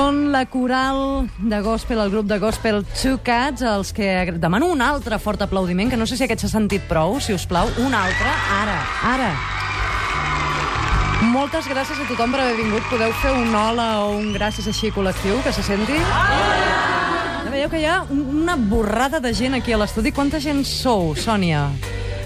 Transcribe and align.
Són 0.00 0.30
la 0.32 0.46
coral 0.48 1.26
de 1.44 1.58
gospel, 1.60 1.98
el 2.00 2.08
grup 2.08 2.24
de 2.30 2.38
gospel 2.40 2.78
Two 2.96 3.18
Cats, 3.22 3.60
els 3.68 3.90
que 3.92 4.06
demano 4.40 4.70
un 4.72 4.80
altre 4.80 5.18
fort 5.20 5.42
aplaudiment, 5.44 5.90
que 5.92 5.98
no 6.00 6.06
sé 6.08 6.16
si 6.16 6.24
aquest 6.24 6.40
s'ha 6.46 6.48
sentit 6.54 6.86
prou, 6.88 7.18
si 7.20 7.34
us 7.36 7.44
plau. 7.50 7.68
Un 7.84 7.92
altre, 7.92 8.30
ara, 8.62 8.78
ara. 9.10 9.28
Moltes 11.34 11.68
gràcies 11.68 12.00
a 12.00 12.06
tothom 12.08 12.32
per 12.32 12.40
haver 12.46 12.56
vingut. 12.62 12.86
Podeu 12.88 13.12
fer 13.20 13.34
un 13.42 13.52
hola 13.54 13.90
o 14.06 14.14
un 14.16 14.32
gràcies 14.32 14.70
així 14.72 14.88
col·lectiu, 14.96 15.36
que 15.44 15.52
se 15.52 15.66
senti? 15.68 16.00
Ja 16.00 17.52
veieu 17.52 17.68
que 17.68 17.82
hi 17.82 17.84
ha 17.84 18.00
un- 18.08 18.24
una 18.40 18.56
borrada 18.56 19.20
de 19.20 19.34
gent 19.36 19.54
aquí 19.60 19.76
a 19.76 19.82
l'estudi. 19.84 20.12
Quanta 20.16 20.40
gent 20.40 20.64
sou, 20.64 21.12
Sònia? 21.14 21.66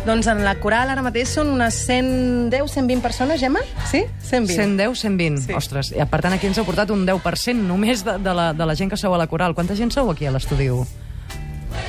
Doncs 0.05 0.27
en 0.29 0.43
la 0.45 0.53
coral 0.61 0.91
ara 0.93 1.01
mateix 1.01 1.31
són 1.33 1.49
unes 1.55 1.79
110, 1.87 2.67
120 2.69 3.01
persones, 3.01 3.41
Gemma? 3.41 3.63
Sí? 3.89 4.03
120. 4.21 4.53
110, 4.53 4.99
120. 5.01 5.39
Sí. 5.47 5.55
Ostres, 5.57 5.95
i 5.97 6.05
per 6.11 6.21
tant 6.21 6.37
aquí 6.37 6.45
ens 6.51 6.61
heu 6.61 6.67
portat 6.69 6.93
un 6.93 7.07
10% 7.09 7.65
només 7.65 8.05
de, 8.05 8.19
de, 8.21 8.35
la, 8.37 8.51
de 8.53 8.67
la 8.69 8.77
gent 8.77 8.93
que 8.93 8.99
sou 9.01 9.17
a 9.17 9.21
la 9.21 9.27
coral. 9.33 9.57
Quanta 9.57 9.73
gent 9.79 9.95
sou 9.97 10.13
aquí 10.13 10.29
a 10.29 10.35
l'estudi? 10.35 10.69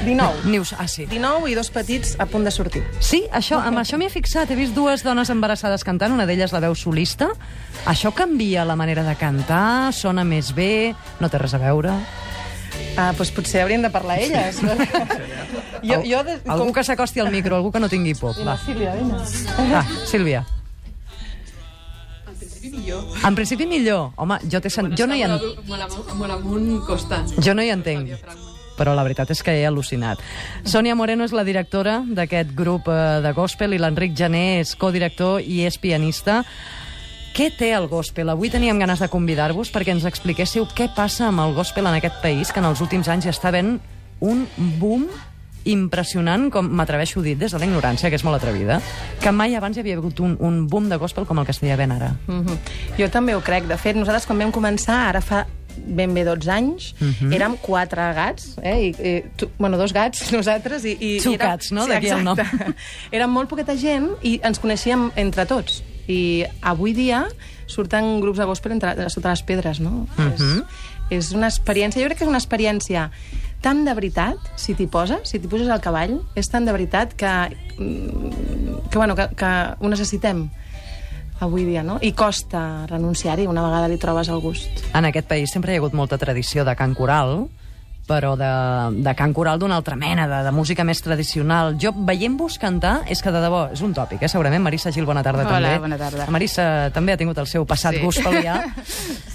19. 0.06 0.48
Nius, 0.48 0.72
ah, 0.80 0.88
sí. 0.88 1.10
19 1.12 1.51
i 1.51 1.57
dos 1.60 1.68
petits 1.75 2.16
a 2.16 2.28
punt 2.31 2.48
de 2.48 2.56
sortir. 2.56 2.86
Sí, 3.04 3.25
això, 3.36 3.60
amb 3.60 3.84
això 3.84 4.00
m'hi 4.00 4.07
he 4.07 4.13
fixat. 4.13 4.48
He 4.48 4.56
vist 4.60 4.75
dues 4.78 5.04
dones 5.04 5.31
embarassades 5.34 5.84
cantant, 5.84 6.16
una 6.16 6.28
d'elles 6.30 6.56
la 6.56 6.63
veu 6.63 6.75
solista. 6.75 7.34
Això 7.84 8.13
canvia 8.16 8.63
la 8.63 8.80
manera 8.80 9.04
de 9.04 9.18
cantar, 9.19 9.92
sona 9.92 10.24
més 10.24 10.54
bé, 10.56 10.95
no 11.19 11.28
té 11.28 11.44
res 11.44 11.57
a 11.57 11.60
veure. 11.60 12.00
Ah, 12.95 13.12
doncs 13.15 13.31
potser 13.36 13.62
haurien 13.63 13.83
de 13.83 13.92
parlar 13.92 14.19
elles. 14.24 14.59
jo, 15.89 16.01
jo 16.06 16.24
de, 16.24 16.39
Algú 16.47 16.71
que 16.74 16.83
s'acosti 16.88 17.19
al 17.19 17.31
micro, 17.31 17.57
algú 17.57 17.71
que 17.71 17.80
no 17.83 17.89
tingui 17.92 18.15
por. 18.15 18.38
Va. 18.47 18.57
Sílvia, 18.63 18.95
vine. 18.95 19.19
Ah, 19.75 19.86
Sílvia. 20.06 20.45
En 23.25 23.36
principi 23.36 23.65
millor. 23.65 24.12
Home, 24.15 24.39
jo, 24.51 24.62
t'he 24.62 24.69
sent... 24.69 24.94
jo, 24.97 25.07
no 25.07 25.15
hi 25.15 25.24
en... 25.25 25.38
Molt 25.68 26.33
amunt 26.33 26.81
constant. 26.88 27.31
jo 27.42 27.53
no 27.53 27.63
hi 27.63 27.71
entenc. 27.74 28.15
Però 28.75 28.92
la 28.95 29.06
veritat 29.07 29.30
és 29.31 29.41
que 29.45 29.53
he 29.56 29.63
al·lucinat. 29.68 30.19
Sònia 30.68 30.98
Moreno 31.00 31.24
és 31.24 31.36
la 31.36 31.45
directora 31.48 32.01
d'aquest 32.06 32.51
grup 32.57 32.89
eh, 32.91 33.21
de 33.24 33.31
gospel 33.38 33.75
i 33.75 33.80
l'Enric 33.80 34.18
Jané 34.18 34.59
és 34.59 34.75
codirector 34.80 35.39
i 35.39 35.62
és 35.68 35.77
pianista. 35.80 36.41
Què 37.36 37.50
té 37.52 37.74
el 37.76 37.90
gospel? 37.92 38.30
Avui 38.32 38.48
teníem 38.48 38.78
ganes 38.80 39.02
de 39.04 39.10
convidar-vos 39.12 39.68
perquè 39.76 39.92
ens 39.92 40.06
expliquéssiu 40.08 40.64
què 40.72 40.86
passa 40.96 41.26
amb 41.28 41.42
el 41.44 41.52
gospel 41.58 41.84
en 41.90 41.98
aquest 41.98 42.22
país, 42.24 42.54
que 42.56 42.62
en 42.62 42.68
els 42.70 42.80
últims 42.80 43.10
anys 43.12 43.26
ja 43.28 43.34
està 43.34 43.50
havent 43.50 43.74
un 44.24 44.46
boom 44.80 45.10
impressionant, 45.68 46.46
com 46.54 46.70
m'atreveixo 46.80 47.20
a 47.20 47.26
dir, 47.26 47.34
des 47.36 47.52
de 47.52 47.60
la 47.60 47.68
ignorància, 47.68 48.08
que 48.08 48.16
és 48.16 48.24
molt 48.24 48.38
atrevida, 48.40 48.78
que 49.20 49.34
mai 49.36 49.58
abans 49.60 49.76
hi 49.76 49.82
havia 49.84 49.98
hagut 50.00 50.22
un, 50.24 50.38
un 50.40 50.62
boom 50.72 50.88
de 50.88 50.96
gospel 51.02 51.28
com 51.28 51.42
el 51.42 51.48
que 51.50 51.52
estigui 51.52 51.74
havent 51.74 51.92
ara. 51.98 52.14
Mm 52.28 52.46
-hmm. 52.46 52.58
Jo 53.00 53.10
també 53.10 53.36
ho 53.36 53.42
crec. 53.42 53.68
De 53.68 53.78
fet, 53.78 53.98
nosaltres 53.98 54.26
quan 54.26 54.40
vam 54.40 54.54
començar, 54.54 54.96
ara 55.10 55.20
fa 55.20 55.46
ben 55.76 56.14
bé 56.14 56.24
12 56.24 56.50
anys, 56.50 56.96
mm 57.02 57.10
-hmm. 57.10 57.34
érem 57.36 57.58
quatre 57.58 58.14
gats, 58.14 58.56
eh? 58.64 58.80
I, 58.80 58.88
i, 59.08 59.24
tu, 59.36 59.50
bueno, 59.58 59.78
dos 59.78 59.92
gats, 59.92 60.32
nosaltres, 60.38 60.86
i... 60.86 60.96
i 61.00 61.20
Two 61.20 61.34
érem- 61.34 61.50
cats, 61.50 61.72
no? 61.72 61.86
D'aquí 61.86 62.08
el 62.08 62.24
nom. 62.24 62.38
Érem 63.12 63.30
molt 63.30 63.50
poqueta 63.50 63.76
gent 63.76 64.08
i 64.22 64.40
ens 64.42 64.58
coneixíem 64.58 65.12
entre 65.18 65.46
tots. 65.46 65.84
I 66.07 66.46
avui 66.62 66.94
dia 66.94 67.25
surten 67.66 68.19
grups 68.22 68.38
de 68.38 68.46
gospel 68.46 68.75
entre, 68.75 69.10
sota 69.10 69.31
les 69.34 69.42
pedres, 69.44 69.80
no? 69.80 70.07
Mhm. 70.18 70.34
és, 71.10 71.25
és 71.30 71.31
una 71.34 71.48
experiència, 71.48 72.02
jo 72.02 72.07
crec 72.07 72.19
que 72.19 72.25
és 72.25 72.30
una 72.30 72.42
experiència 72.42 73.10
tan 73.62 73.84
de 73.86 73.94
veritat, 73.98 74.38
si 74.62 74.75
t'hi 74.78 74.86
poses, 74.86 75.25
si 75.25 75.40
t'hi 75.40 75.50
poses 75.50 75.69
al 75.74 75.81
cavall, 75.81 76.19
és 76.38 76.46
tan 76.52 76.66
de 76.66 76.72
veritat 76.72 77.16
que, 77.18 77.31
mm, 77.80 78.90
que, 78.92 78.98
bueno, 78.98 79.16
que, 79.16 79.30
que 79.36 79.52
ho 79.80 79.90
necessitem 79.90 80.50
avui 81.40 81.66
dia, 81.66 81.84
no? 81.84 81.98
I 82.02 82.13
costa 82.13 82.86
renunciar-hi 82.88 83.48
una 83.48 83.63
vegada 83.66 83.90
li 83.90 83.98
trobes 83.98 84.30
el 84.30 84.40
gust. 84.40 84.86
En 84.94 85.06
aquest 85.06 85.28
país 85.28 85.51
sempre 85.51 85.74
hi 85.74 85.80
ha 85.80 85.81
hagut 85.81 85.98
molta 85.98 86.19
tradició 86.22 86.63
de 86.63 86.75
cant 86.75 86.94
coral, 86.96 87.48
però 88.07 88.36
de, 88.38 88.50
de 89.02 89.13
cant 89.18 89.34
coral 89.34 89.60
d'una 89.60 89.75
altra 89.80 89.96
mena, 89.98 90.28
de, 90.30 90.44
de 90.46 90.52
música 90.54 90.84
més 90.86 91.02
tradicional. 91.02 91.75
Jo, 91.81 91.92
veient-vos 91.96 92.60
cantar, 92.62 93.00
és 93.10 93.22
que 93.25 93.31
de 93.34 93.42
debò, 93.44 93.66
és 93.74 93.81
un 93.86 93.94
tòpic, 93.98 94.22
eh, 94.24 94.30
segurament. 94.30 94.62
Marissa 94.63 94.92
Gil, 94.94 95.06
bona 95.10 95.24
tarda 95.25 95.44
Hola, 95.48 95.60
també. 95.74 95.80
bona 95.80 95.98
tarda. 95.98 96.28
Marissa 96.34 96.90
també 96.94 97.13
ha 97.13 97.18
tingut 97.18 97.38
el 97.42 97.48
seu 97.50 97.66
passat 97.66 97.96
Sí. 97.98 98.04
gospelià. 98.06 98.62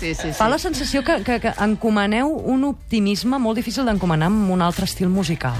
Sí, 0.01 0.15
sí, 0.15 0.31
sí. 0.31 0.33
Fa 0.33 0.47
la 0.49 0.57
sensació 0.57 1.03
que, 1.05 1.19
que, 1.23 1.35
que 1.43 1.51
encomaneu 1.61 2.31
un 2.33 2.63
optimisme 2.65 3.37
molt 3.39 3.59
difícil 3.61 3.85
d'encomanar 3.85 4.31
amb 4.31 4.49
un 4.55 4.63
altre 4.65 4.87
estil 4.89 5.11
musical. 5.13 5.59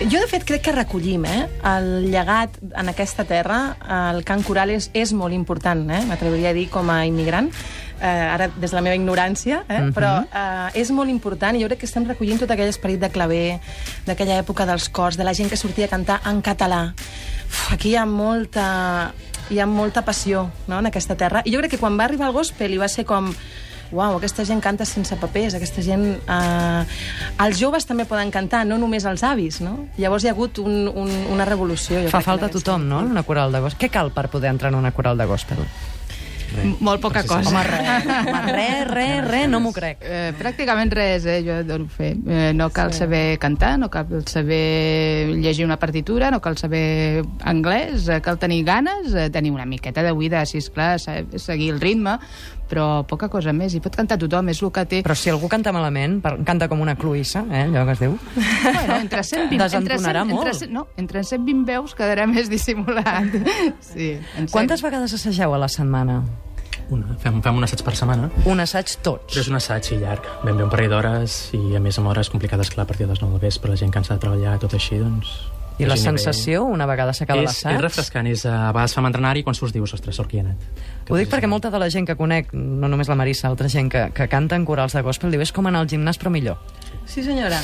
Jo, 0.00 0.18
de 0.20 0.26
fet, 0.28 0.44
crec 0.44 0.60
que 0.66 0.74
recollim 0.76 1.24
eh? 1.24 1.46
el 1.72 2.10
llegat 2.12 2.58
en 2.76 2.92
aquesta 2.92 3.24
terra. 3.24 3.60
El 4.12 4.20
cant 4.28 4.44
coral 4.44 4.74
és, 4.76 4.90
és 4.92 5.14
molt 5.16 5.32
important, 5.32 5.86
eh? 5.88 6.02
m'atreviria 6.08 6.52
a 6.52 6.56
dir, 6.56 6.66
com 6.68 6.92
a 6.92 7.00
immigrant. 7.08 7.48
Eh, 8.00 8.08
ara, 8.08 8.48
des 8.56 8.70
de 8.70 8.76
la 8.76 8.80
meva 8.80 8.96
ignorància, 8.96 9.58
eh? 9.68 9.80
Mhm. 9.80 9.92
però 9.92 10.24
eh, 10.24 10.80
és 10.80 10.90
molt 10.90 11.10
important 11.10 11.56
i 11.56 11.60
jo 11.60 11.68
crec 11.68 11.82
que 11.82 11.86
estem 11.86 12.06
recollint 12.08 12.40
tot 12.40 12.50
aquell 12.50 12.70
esperit 12.72 12.98
de 13.00 13.10
claver, 13.12 13.60
d'aquella 14.06 14.38
època 14.40 14.64
dels 14.64 14.88
cors, 14.88 15.18
de 15.20 15.24
la 15.24 15.34
gent 15.34 15.50
que 15.50 15.56
sortia 15.56 15.84
a 15.84 15.88
cantar 15.92 16.20
en 16.24 16.40
català. 16.40 16.94
Uf, 17.46 17.72
aquí 17.74 17.90
hi 17.90 17.96
ha 17.96 18.06
molta, 18.06 19.12
hi 19.50 19.60
ha 19.60 19.66
molta 19.66 20.00
passió 20.02 20.50
no? 20.66 20.78
en 20.78 20.86
aquesta 20.86 21.14
terra. 21.14 21.42
I 21.44 21.52
jo 21.52 21.60
crec 21.60 21.72
que 21.72 21.82
quan 21.82 21.98
va 21.98 22.04
arribar 22.08 22.28
el 22.28 22.32
gospel 22.32 22.72
i 22.72 22.80
va 22.80 22.88
ser 22.88 23.04
com 23.04 23.34
uau, 23.92 24.16
aquesta 24.16 24.44
gent 24.46 24.60
canta 24.62 24.86
sense 24.86 25.16
papers, 25.20 25.56
aquesta 25.58 25.82
gent... 25.82 26.04
Eh... 26.24 26.98
Els 27.44 27.60
joves 27.60 27.86
també 27.88 28.06
poden 28.08 28.30
cantar, 28.30 28.64
no 28.68 28.78
només 28.78 29.04
els 29.08 29.24
avis, 29.26 29.60
no? 29.64 29.86
Llavors 29.98 30.24
hi 30.24 30.30
ha 30.30 30.34
hagut 30.36 30.60
un, 30.62 30.86
un, 30.88 31.10
una 31.34 31.46
revolució. 31.48 32.00
Jo 32.04 32.12
Fa 32.12 32.22
falta 32.24 32.50
tothom, 32.52 32.86
no?, 32.88 33.00
en 33.04 33.10
una 33.10 33.24
coral 33.26 33.52
de 33.52 33.62
gospel. 33.64 33.82
Què 33.86 33.92
cal 33.92 34.12
per 34.14 34.28
poder 34.30 34.52
entrar 34.54 34.72
en 34.72 34.78
una 34.78 34.92
coral 34.94 35.18
de 35.18 35.26
gospel? 35.26 35.64
Molt 36.80 37.00
poca 37.00 37.22
cosa. 37.24 37.48
Home, 37.50 37.62
res, 37.64 38.06
home, 38.06 38.52
res, 38.52 38.86
res, 38.94 39.24
res, 39.28 39.48
no 39.48 39.60
m'ho 39.60 39.72
crec. 39.76 40.02
Eh, 40.02 40.32
pràcticament 40.38 40.92
res, 40.94 41.26
eh, 41.26 41.40
jo 41.46 41.60
dono 41.64 41.88
fe. 41.88 42.12
Eh, 42.26 42.52
no 42.54 42.70
cal 42.74 42.92
sí. 42.92 43.02
saber 43.04 43.38
cantar, 43.38 43.76
no 43.78 43.90
cal 43.90 44.06
saber 44.26 45.36
llegir 45.40 45.64
una 45.64 45.78
partitura, 45.78 46.30
no 46.30 46.40
cal 46.40 46.56
saber 46.58 47.22
anglès, 47.44 48.08
eh, 48.08 48.20
cal 48.20 48.38
tenir 48.38 48.64
ganes, 48.64 49.14
eh, 49.14 49.28
tenir 49.30 49.52
una 49.52 49.66
miqueta 49.66 50.02
de 50.02 50.12
buida, 50.12 50.44
si 50.46 50.58
és 50.58 50.70
clar, 50.70 50.98
seguir 51.00 51.70
el 51.74 51.80
ritme, 51.80 52.18
però 52.70 53.02
poca 53.06 53.28
cosa 53.28 53.52
més. 53.52 53.74
I 53.74 53.80
pot 53.82 53.96
cantar 53.98 54.16
tothom, 54.20 54.48
és 54.52 54.60
el 54.62 54.70
que 54.70 54.84
té... 54.86 55.00
Però 55.02 55.16
si 55.18 55.30
algú 55.32 55.48
canta 55.50 55.72
malament, 55.74 56.20
per- 56.22 56.36
canta 56.46 56.68
com 56.70 56.80
una 56.80 56.94
cluïssa, 56.98 57.42
eh, 57.50 57.64
allò 57.66 57.82
que 57.88 57.96
es 57.96 58.02
diu. 58.04 58.14
Bueno, 58.36 59.00
entre 59.00 59.24
120, 59.26 59.56
entre 59.56 59.68
100, 59.68 59.88
Desentonarà 59.90 60.22
molt. 60.24 60.46
Entre, 60.46 60.54
100 60.66 60.72
no, 60.76 60.86
entre 60.96 61.24
120 61.26 61.66
veus 61.66 61.96
quedarà 61.98 62.28
més 62.30 62.50
dissimulat. 62.52 63.34
Sí, 63.90 64.12
Quantes 64.52 64.82
vegades 64.84 65.12
assageu 65.16 65.52
a 65.54 65.58
la 65.58 65.68
setmana? 65.68 66.20
Una. 66.90 67.14
Fem, 67.22 67.36
fem 67.42 67.56
un 67.60 67.62
assaig 67.64 67.84
per 67.86 67.94
setmana, 67.94 68.30
Un 68.50 68.60
assaig 68.60 68.96
tots. 69.02 69.32
però 69.34 69.40
és 69.44 69.48
un 69.48 69.54
assaig 69.60 69.84
sí, 69.86 69.96
llarg. 70.00 70.26
Ben 70.44 70.56
bé 70.56 70.64
un 70.64 70.70
parell 70.72 70.90
d'hores 70.90 71.50
i 71.54 71.76
a 71.76 71.80
més 71.80 71.98
amb 71.98 72.08
hores 72.10 72.30
complicades, 72.30 72.70
clar, 72.70 72.82
a 72.82 72.90
partir 72.90 73.06
de 73.06 73.12
les 73.12 73.22
9 73.22 73.38
del 73.38 73.40
vespre, 73.46 73.70
la 73.70 73.76
gent 73.76 73.92
cansada 73.94 74.18
de 74.18 74.26
treballar, 74.26 74.58
tot 74.58 74.74
així, 74.74 74.98
doncs... 74.98 75.36
I 75.80 75.88
la 75.88 75.96
sensació, 76.00 76.64
una 76.68 76.86
vegada 76.88 77.14
s'acaba 77.16 77.44
l'assaig... 77.46 77.78
és 77.78 77.82
refrescant, 77.82 78.28
és, 78.30 78.44
uh, 78.46 78.68
a 78.68 78.72
vegades 78.74 78.94
fem 78.96 79.08
entrenar 79.08 79.34
i 79.40 79.44
quan 79.46 79.56
surts 79.56 79.74
dius, 79.74 79.94
ostres, 79.96 80.16
sort 80.16 80.30
que 80.30 80.38
hi 80.38 80.42
he 80.42 80.44
anat. 80.44 80.82
Ho 81.10 81.18
dic 81.18 81.30
perquè 81.32 81.48
molta 81.50 81.72
de 81.72 81.80
la 81.82 81.88
gent 81.90 82.06
que 82.06 82.16
conec, 82.18 82.52
no 82.54 82.90
només 82.90 83.10
la 83.10 83.16
Marissa, 83.18 83.48
altra 83.48 83.70
gent 83.72 83.90
que, 83.90 84.04
que 84.14 84.28
canta 84.30 84.58
en 84.58 84.66
corals 84.68 84.94
de 84.94 85.02
gospel, 85.06 85.32
diu 85.34 85.42
és 85.42 85.52
com 85.56 85.66
anar 85.66 85.82
al 85.82 85.90
gimnàs 85.90 86.20
però 86.20 86.30
millor. 86.30 86.60
Sí, 87.10 87.24
senyora. 87.26 87.58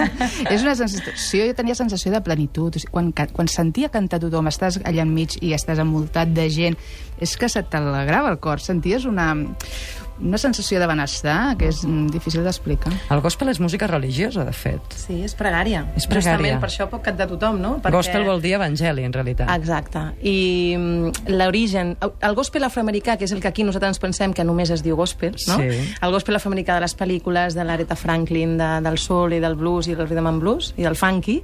És 0.52 0.60
una 0.60 0.74
sensació, 0.76 1.46
jo 1.48 1.54
tenia 1.56 1.76
sensació 1.78 2.12
de 2.12 2.20
plenitud. 2.20 2.76
O 2.76 2.82
sigui, 2.82 2.92
quan, 2.92 3.08
quan 3.32 3.48
sentia 3.48 3.88
cantar 3.88 4.20
tothom, 4.20 4.50
estàs 4.50 4.76
allà 4.84 5.06
enmig 5.06 5.38
i 5.40 5.54
estàs 5.56 5.80
envoltat 5.80 6.34
de 6.36 6.44
gent, 6.52 6.76
és 7.22 7.32
que 7.40 7.48
se 7.48 7.62
t'alegrava 7.64 8.34
el 8.34 8.36
cor. 8.44 8.60
Senties 8.60 9.06
una, 9.08 9.30
una 10.20 10.38
sensació 10.38 10.80
de 10.80 10.86
benestar 10.90 11.56
que 11.58 11.70
és 11.70 11.82
mm, 11.84 12.10
difícil 12.14 12.44
d'explicar. 12.44 12.92
El 13.10 13.22
gospel 13.24 13.50
és 13.52 13.60
música 13.62 13.88
religiosa, 13.90 14.44
de 14.44 14.54
fet. 14.56 14.96
Sí, 14.96 15.20
és 15.26 15.34
pregària. 15.38 15.84
És 15.96 16.06
pregària. 16.10 16.36
Justament 16.36 16.62
per 16.62 16.70
això 16.70 16.86
pot 16.90 17.04
cantar 17.04 17.28
tothom, 17.30 17.60
no? 17.62 17.72
Perquè... 17.80 17.96
Gospel 17.96 18.26
vol 18.28 18.42
dir 18.44 18.54
evangeli, 18.58 19.06
en 19.08 19.16
realitat. 19.16 19.50
Exacte. 19.56 20.04
I 20.20 20.76
mm, 20.76 21.34
l'origen... 21.34 21.96
El 22.00 22.38
gospel 22.38 22.64
afroamericà, 22.68 23.16
que 23.18 23.28
és 23.28 23.34
el 23.36 23.42
que 23.42 23.50
aquí 23.50 23.66
nosaltres 23.66 23.96
ens 23.96 24.02
pensem 24.02 24.36
que 24.36 24.46
només 24.46 24.72
es 24.74 24.84
diu 24.86 24.98
gospel, 25.00 25.36
no? 25.48 25.58
Sí. 25.60 25.82
El 26.00 26.14
gospel 26.14 26.38
afroamericà 26.38 26.78
de 26.78 26.84
les 26.86 26.96
pel·lícules, 26.96 27.56
de 27.56 27.66
l'Aretha 27.66 27.98
Franklin, 27.98 28.56
de, 28.60 28.72
del 28.84 28.98
soul 29.00 29.36
i 29.36 29.42
del 29.42 29.56
blues 29.60 29.88
i 29.90 29.96
del 29.96 30.08
rhythm 30.08 30.30
and 30.30 30.44
blues 30.44 30.74
i 30.76 30.86
del 30.86 30.98
funky, 30.98 31.40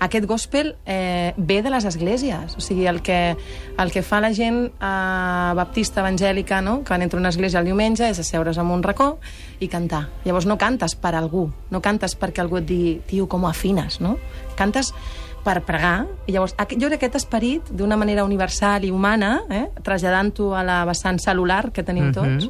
aquest 0.00 0.26
gospel 0.26 0.76
eh, 0.86 1.32
ve 1.36 1.62
de 1.62 1.70
les 1.70 1.84
esglésies. 1.84 2.56
O 2.56 2.60
sigui, 2.60 2.86
el 2.86 3.00
que, 3.02 3.36
el 3.78 3.92
que 3.92 4.02
fa 4.02 4.20
la 4.20 4.32
gent 4.34 4.66
eh, 4.68 5.52
baptista 5.56 6.02
evangèlica, 6.02 6.60
no? 6.60 6.82
que 6.84 6.94
entra 6.94 7.18
a 7.18 7.22
una 7.22 7.30
església 7.30 7.60
el 7.60 7.66
diumenge, 7.66 8.13
és 8.14 8.22
asseure's 8.22 8.58
en 8.62 8.70
un 8.70 8.82
racó 8.82 9.18
i 9.60 9.68
cantar. 9.68 10.06
Llavors 10.24 10.46
no 10.46 10.56
cantes 10.58 10.94
per 10.94 11.14
algú, 11.18 11.48
no 11.70 11.82
cantes 11.82 12.16
perquè 12.18 12.40
algú 12.44 12.62
et 12.62 12.66
digui, 12.70 12.94
tio, 13.10 13.28
com 13.28 13.44
afines, 13.50 14.00
no? 14.00 14.16
Cantes 14.56 14.94
per 15.44 15.58
pregar, 15.66 16.06
i 16.24 16.32
llavors 16.32 16.54
jo 16.56 16.88
crec 16.88 17.02
que 17.02 17.06
aquest 17.10 17.18
esperit, 17.20 17.68
d'una 17.68 17.98
manera 18.00 18.24
universal 18.24 18.86
i 18.86 18.90
humana, 18.94 19.42
eh, 19.52 19.66
traslladant-ho 19.84 20.54
a 20.56 20.62
la 20.64 20.78
vessant 20.88 21.20
celular 21.20 21.70
que 21.70 21.82
tenim 21.84 22.06
Mhm. 22.08 22.14
tots, 22.14 22.48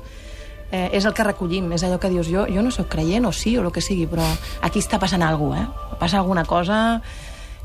eh, 0.70 0.90
és 0.92 1.04
el 1.04 1.12
que 1.12 1.24
recollim, 1.24 1.72
és 1.72 1.82
allò 1.82 1.98
que 1.98 2.08
dius, 2.08 2.28
jo, 2.30 2.46
jo 2.46 2.62
no 2.62 2.70
sóc 2.70 2.88
creient 2.88 3.26
o 3.26 3.32
sí, 3.32 3.56
o 3.58 3.62
el 3.62 3.72
que 3.72 3.80
sigui, 3.80 4.06
però 4.06 4.22
aquí 4.62 4.78
està 4.78 5.00
passant 5.00 5.22
alguna 5.22 5.66
cosa, 5.66 5.94
eh? 5.94 5.96
Passa 5.98 6.18
alguna 6.18 6.44
cosa... 6.44 7.02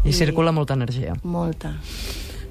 I 0.03 0.13
circula 0.13 0.51
molta 0.51 0.73
energia. 0.73 1.13
Molta. 1.23 1.73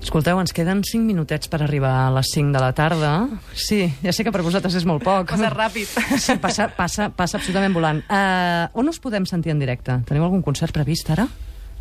Escolteu, 0.09 0.39
ens 0.41 0.55
queden 0.57 0.79
5 0.89 1.05
minutets 1.05 1.51
per 1.53 1.59
arribar 1.61 1.91
a 2.07 2.13
les 2.17 2.31
5 2.33 2.55
de 2.55 2.61
la 2.63 2.71
tarda. 2.73 3.11
Sí, 3.53 3.83
ja 4.01 4.15
sé 4.17 4.25
que 4.25 4.33
per 4.33 4.41
vosaltres 4.41 4.79
és 4.79 4.87
molt 4.89 5.03
poc. 5.05 5.35
Passa 5.35 5.51
ràpid. 5.53 5.91
Sí, 6.17 6.39
passa, 6.41 6.71
passa, 6.73 7.11
passa 7.13 7.37
absolutament 7.37 7.77
volant. 7.77 8.01
Uh, 8.09 8.73
on 8.81 8.89
us 8.89 8.97
podem 9.05 9.29
sentir 9.29 9.53
en 9.53 9.61
directe? 9.61 9.99
Teniu 10.09 10.25
algun 10.25 10.41
concert 10.47 10.73
previst 10.73 11.13
ara? 11.13 11.29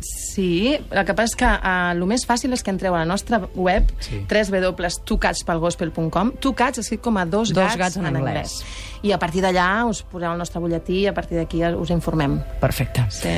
Sí, 0.00 0.78
el 0.90 1.04
que 1.04 1.14
passa 1.14 1.32
és 1.32 1.36
que 1.40 1.46
uh, 1.48 1.90
el 1.92 2.04
més 2.06 2.24
fàcil 2.28 2.52
és 2.54 2.62
que 2.62 2.70
entreu 2.70 2.94
a 2.94 2.98
la 3.02 3.08
nostra 3.08 3.40
web 3.58 3.82
Sí. 4.00 4.20
www.tucatspelgospel.com 4.30 6.30
Tucats 6.40 6.78
escrit 6.78 7.00
com 7.02 7.16
a 7.18 7.24
dos, 7.26 7.50
Dos 7.52 7.76
gats 7.76 7.96
en 7.98 8.06
anglès. 8.06 8.22
anglès. 8.22 8.64
I 9.02 9.12
a 9.14 9.18
partir 9.18 9.42
d'allà 9.42 9.84
us 9.86 10.02
poseu 10.02 10.32
el 10.32 10.38
nostre 10.38 10.60
butlletí 10.62 11.00
i 11.02 11.06
a 11.10 11.14
partir 11.14 11.38
d'aquí 11.38 11.62
us 11.64 11.90
informem. 11.90 12.38
Perfecte. 12.60 13.04
Sí. 13.10 13.28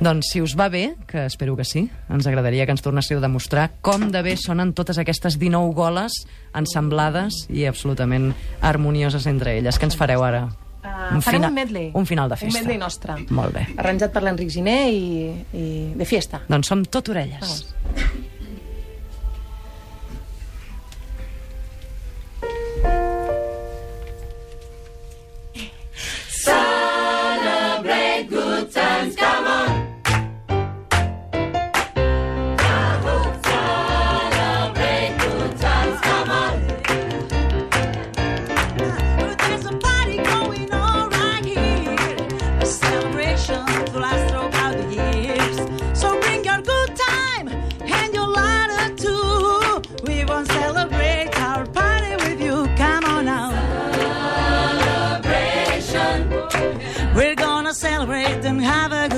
Doncs 0.00 0.26
si 0.32 0.40
us 0.42 0.54
va 0.58 0.68
bé, 0.68 0.94
que 1.06 1.24
espero 1.26 1.56
que 1.56 1.64
sí, 1.64 1.88
ens 2.10 2.26
agradaria 2.26 2.66
que 2.66 2.72
ens 2.72 2.82
tornéssiu 2.84 3.18
a 3.18 3.20
demostrar 3.24 3.70
com 3.80 4.10
de 4.12 4.22
bé 4.22 4.36
sonen 4.36 4.72
totes 4.72 4.98
aquestes 4.98 5.38
19 5.38 5.72
goles 5.74 6.12
ensemblades 6.54 7.46
i 7.50 7.64
absolutament 7.66 8.34
harmonioses 8.60 9.26
entre 9.26 9.56
elles. 9.58 9.78
Què 9.78 9.84
ens 9.88 9.96
fareu 9.96 10.22
ara? 10.24 10.48
Uh, 10.86 11.20
farem 11.20 11.40
fina- 11.40 11.48
un 11.48 11.54
medley. 11.54 11.90
Un 11.94 12.06
final 12.06 12.28
de 12.30 12.36
festa. 12.36 12.52
Un 12.52 12.62
medley 12.62 12.78
nostre. 12.78 13.16
Molt 13.30 13.52
bé. 13.56 13.66
Arranjat 13.76 14.12
per 14.14 14.22
l'Enric 14.22 14.50
Giner 14.54 14.78
i, 14.92 15.32
i 15.52 15.66
de 15.98 16.04
fiesta. 16.08 16.42
Doncs 16.48 16.70
som 16.70 16.84
tot 16.84 17.08
orelles. 17.14 17.40
Vamos. 17.42 18.25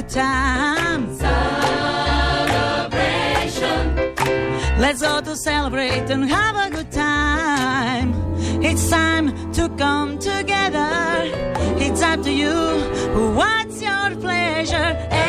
Time. 0.08 1.14
Celebration. 1.16 2.04
Let's 4.78 5.02
go 5.02 5.20
to 5.20 5.36
celebrate 5.36 6.10
and 6.10 6.24
have 6.24 6.56
a 6.56 6.70
good 6.70 6.90
time. 6.90 8.14
It's 8.62 8.88
time 8.88 9.52
to 9.52 9.68
come 9.70 10.18
together. 10.18 11.20
It's 11.78 12.02
up 12.02 12.22
to 12.22 12.32
you. 12.32 12.54
What's 13.34 13.82
your 13.82 14.16
pleasure? 14.16 15.27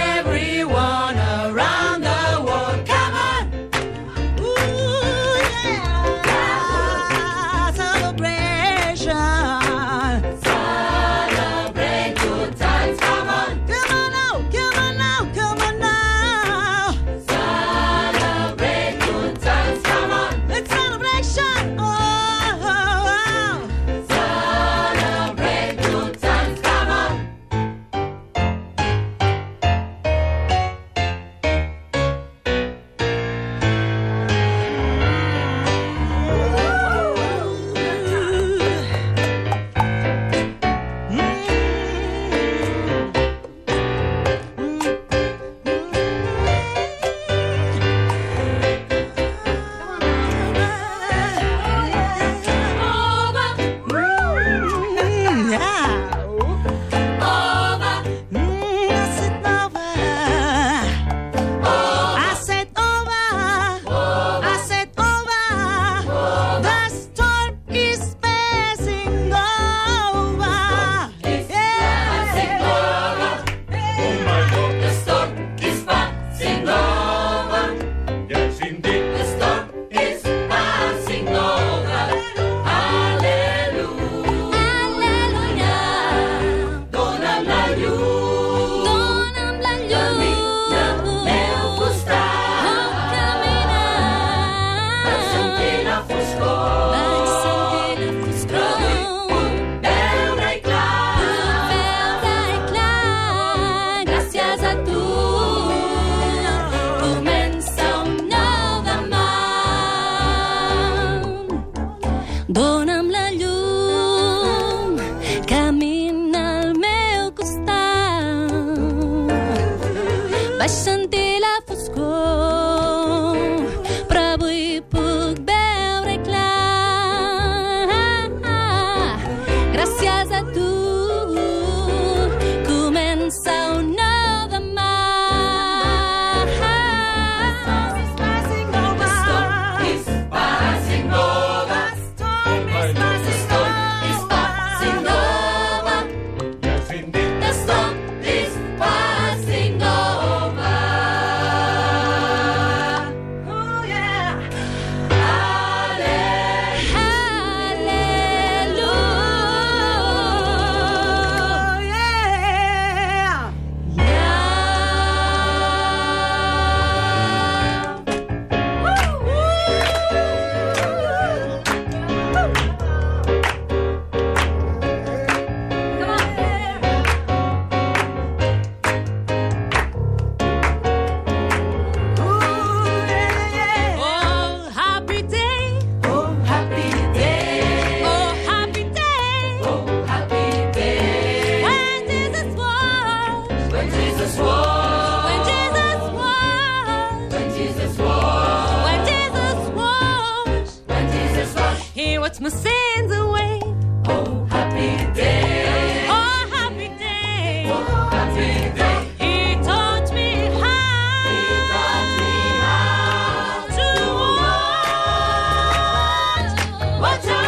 What's 217.00 217.26
up? 217.28 217.39